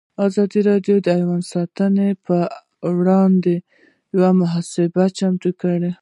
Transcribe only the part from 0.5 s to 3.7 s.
راډیو د حیوان ساتنه پر وړاندې